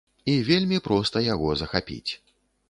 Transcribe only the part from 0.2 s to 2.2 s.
І вельмі проста яго захапіць.